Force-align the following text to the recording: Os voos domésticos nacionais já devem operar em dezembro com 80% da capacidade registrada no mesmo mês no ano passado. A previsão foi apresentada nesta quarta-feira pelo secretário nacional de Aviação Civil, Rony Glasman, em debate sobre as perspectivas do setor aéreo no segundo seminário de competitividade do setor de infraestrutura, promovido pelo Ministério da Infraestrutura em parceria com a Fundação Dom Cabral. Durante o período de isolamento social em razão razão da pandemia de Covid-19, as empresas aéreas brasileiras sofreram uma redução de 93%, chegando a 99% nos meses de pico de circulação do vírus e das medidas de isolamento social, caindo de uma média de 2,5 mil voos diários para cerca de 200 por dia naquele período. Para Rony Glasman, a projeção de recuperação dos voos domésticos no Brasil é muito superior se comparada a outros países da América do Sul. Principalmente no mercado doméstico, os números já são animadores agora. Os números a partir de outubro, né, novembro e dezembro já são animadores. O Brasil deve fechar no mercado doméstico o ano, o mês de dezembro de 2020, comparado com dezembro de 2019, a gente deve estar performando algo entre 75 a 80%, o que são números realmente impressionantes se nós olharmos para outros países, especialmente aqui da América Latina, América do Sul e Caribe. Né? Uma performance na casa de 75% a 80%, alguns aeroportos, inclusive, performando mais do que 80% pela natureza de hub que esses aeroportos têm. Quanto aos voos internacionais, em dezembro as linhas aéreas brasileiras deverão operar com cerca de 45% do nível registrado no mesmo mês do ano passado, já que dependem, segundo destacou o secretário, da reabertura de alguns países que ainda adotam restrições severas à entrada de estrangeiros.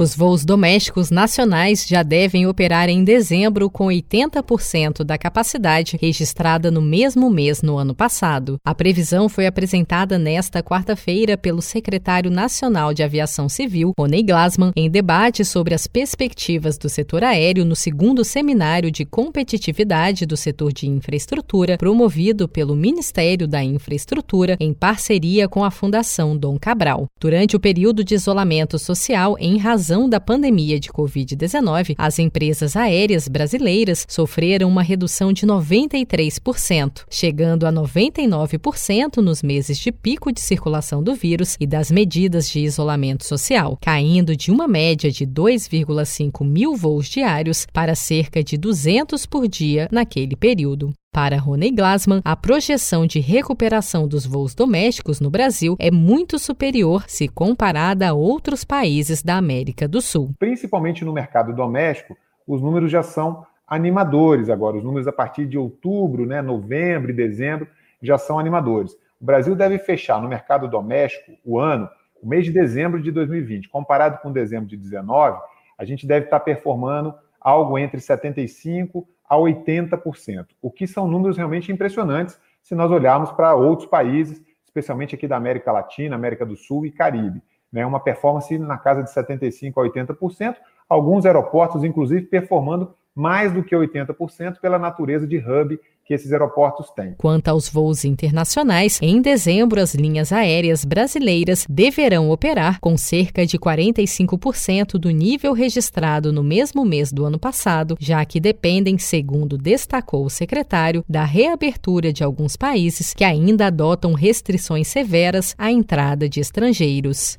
Os 0.00 0.16
voos 0.16 0.46
domésticos 0.46 1.10
nacionais 1.10 1.84
já 1.86 2.02
devem 2.02 2.46
operar 2.46 2.88
em 2.88 3.04
dezembro 3.04 3.68
com 3.68 3.84
80% 3.84 5.04
da 5.04 5.18
capacidade 5.18 5.98
registrada 6.00 6.70
no 6.70 6.80
mesmo 6.80 7.28
mês 7.28 7.60
no 7.60 7.76
ano 7.76 7.94
passado. 7.94 8.56
A 8.64 8.74
previsão 8.74 9.28
foi 9.28 9.46
apresentada 9.46 10.16
nesta 10.18 10.62
quarta-feira 10.62 11.36
pelo 11.36 11.60
secretário 11.60 12.30
nacional 12.30 12.94
de 12.94 13.02
Aviação 13.02 13.46
Civil, 13.46 13.92
Rony 13.98 14.22
Glasman, 14.22 14.72
em 14.74 14.88
debate 14.88 15.44
sobre 15.44 15.74
as 15.74 15.86
perspectivas 15.86 16.78
do 16.78 16.88
setor 16.88 17.22
aéreo 17.22 17.66
no 17.66 17.76
segundo 17.76 18.24
seminário 18.24 18.90
de 18.90 19.04
competitividade 19.04 20.24
do 20.24 20.34
setor 20.34 20.72
de 20.72 20.88
infraestrutura, 20.88 21.76
promovido 21.76 22.48
pelo 22.48 22.74
Ministério 22.74 23.46
da 23.46 23.62
Infraestrutura 23.62 24.56
em 24.58 24.72
parceria 24.72 25.46
com 25.46 25.62
a 25.62 25.70
Fundação 25.70 26.34
Dom 26.38 26.58
Cabral. 26.58 27.06
Durante 27.20 27.54
o 27.54 27.60
período 27.60 28.02
de 28.02 28.14
isolamento 28.14 28.78
social 28.78 29.36
em 29.38 29.58
razão 29.58 29.89
razão 29.90 30.08
da 30.08 30.20
pandemia 30.20 30.78
de 30.78 30.88
Covid-19, 30.88 31.96
as 31.98 32.20
empresas 32.20 32.76
aéreas 32.76 33.26
brasileiras 33.26 34.06
sofreram 34.08 34.68
uma 34.68 34.82
redução 34.82 35.32
de 35.32 35.44
93%, 35.44 37.06
chegando 37.10 37.66
a 37.66 37.72
99% 37.72 39.16
nos 39.16 39.42
meses 39.42 39.78
de 39.78 39.90
pico 39.90 40.30
de 40.30 40.40
circulação 40.40 41.02
do 41.02 41.12
vírus 41.12 41.56
e 41.58 41.66
das 41.66 41.90
medidas 41.90 42.48
de 42.48 42.60
isolamento 42.60 43.24
social, 43.24 43.76
caindo 43.80 44.36
de 44.36 44.52
uma 44.52 44.68
média 44.68 45.10
de 45.10 45.26
2,5 45.26 46.46
mil 46.46 46.76
voos 46.76 47.08
diários 47.08 47.66
para 47.72 47.96
cerca 47.96 48.44
de 48.44 48.56
200 48.56 49.26
por 49.26 49.48
dia 49.48 49.88
naquele 49.90 50.36
período. 50.36 50.92
Para 51.12 51.38
Rony 51.38 51.72
Glasman, 51.72 52.20
a 52.24 52.36
projeção 52.36 53.04
de 53.04 53.18
recuperação 53.18 54.06
dos 54.06 54.24
voos 54.24 54.54
domésticos 54.54 55.20
no 55.20 55.28
Brasil 55.28 55.74
é 55.80 55.90
muito 55.90 56.38
superior 56.38 57.02
se 57.08 57.26
comparada 57.26 58.08
a 58.08 58.12
outros 58.14 58.64
países 58.64 59.20
da 59.20 59.36
América 59.36 59.88
do 59.88 60.00
Sul. 60.00 60.32
Principalmente 60.38 61.04
no 61.04 61.12
mercado 61.12 61.52
doméstico, 61.52 62.16
os 62.46 62.62
números 62.62 62.92
já 62.92 63.02
são 63.02 63.44
animadores 63.66 64.48
agora. 64.48 64.76
Os 64.76 64.84
números 64.84 65.08
a 65.08 65.12
partir 65.12 65.46
de 65.46 65.58
outubro, 65.58 66.24
né, 66.24 66.40
novembro 66.40 67.10
e 67.10 67.14
dezembro 67.14 67.66
já 68.00 68.16
são 68.16 68.38
animadores. 68.38 68.92
O 69.20 69.24
Brasil 69.24 69.56
deve 69.56 69.80
fechar 69.80 70.22
no 70.22 70.28
mercado 70.28 70.68
doméstico 70.68 71.32
o 71.44 71.58
ano, 71.58 71.88
o 72.22 72.28
mês 72.28 72.44
de 72.44 72.52
dezembro 72.52 73.02
de 73.02 73.10
2020, 73.10 73.68
comparado 73.68 74.18
com 74.18 74.30
dezembro 74.30 74.68
de 74.68 74.76
2019, 74.76 75.40
a 75.76 75.84
gente 75.84 76.06
deve 76.06 76.26
estar 76.26 76.38
performando 76.38 77.12
algo 77.40 77.78
entre 77.78 78.00
75 78.00 79.08
a 79.28 79.36
80%, 79.36 80.46
o 80.60 80.70
que 80.70 80.86
são 80.86 81.06
números 81.06 81.36
realmente 81.36 81.70
impressionantes 81.72 82.38
se 82.62 82.74
nós 82.74 82.90
olharmos 82.90 83.30
para 83.32 83.54
outros 83.54 83.88
países, 83.88 84.42
especialmente 84.64 85.14
aqui 85.14 85.26
da 85.26 85.36
América 85.36 85.72
Latina, 85.72 86.14
América 86.14 86.44
do 86.44 86.56
Sul 86.56 86.84
e 86.84 86.90
Caribe. 86.90 87.42
Né? 87.72 87.86
Uma 87.86 88.00
performance 88.00 88.56
na 88.58 88.76
casa 88.76 89.02
de 89.02 89.10
75% 89.10 89.72
a 89.76 89.80
80%, 89.80 90.56
alguns 90.88 91.24
aeroportos, 91.24 91.84
inclusive, 91.84 92.26
performando 92.26 92.94
mais 93.14 93.52
do 93.52 93.62
que 93.62 93.74
80% 93.74 94.58
pela 94.60 94.78
natureza 94.78 95.26
de 95.26 95.38
hub 95.38 95.78
que 96.10 96.14
esses 96.14 96.32
aeroportos 96.32 96.90
têm. 96.90 97.14
Quanto 97.16 97.46
aos 97.46 97.68
voos 97.68 98.04
internacionais, 98.04 98.98
em 99.00 99.22
dezembro 99.22 99.80
as 99.80 99.94
linhas 99.94 100.32
aéreas 100.32 100.84
brasileiras 100.84 101.64
deverão 101.68 102.30
operar 102.30 102.80
com 102.80 102.96
cerca 102.96 103.46
de 103.46 103.56
45% 103.56 104.98
do 104.98 105.08
nível 105.10 105.52
registrado 105.52 106.32
no 106.32 106.42
mesmo 106.42 106.84
mês 106.84 107.12
do 107.12 107.24
ano 107.24 107.38
passado, 107.38 107.96
já 108.00 108.24
que 108.24 108.40
dependem, 108.40 108.98
segundo 108.98 109.56
destacou 109.56 110.24
o 110.24 110.30
secretário, 110.30 111.04
da 111.08 111.24
reabertura 111.24 112.12
de 112.12 112.24
alguns 112.24 112.56
países 112.56 113.14
que 113.14 113.22
ainda 113.22 113.68
adotam 113.68 114.12
restrições 114.12 114.88
severas 114.88 115.54
à 115.56 115.70
entrada 115.70 116.28
de 116.28 116.40
estrangeiros. 116.40 117.38